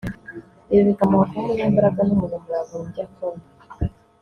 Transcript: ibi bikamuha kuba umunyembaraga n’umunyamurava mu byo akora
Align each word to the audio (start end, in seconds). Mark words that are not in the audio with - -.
ibi 0.71 0.81
bikamuha 0.87 1.23
kuba 1.29 1.41
umunyembaraga 1.45 2.01
n’umunyamurava 2.03 2.73
mu 2.79 2.85
byo 2.89 3.01
akora 3.07 3.39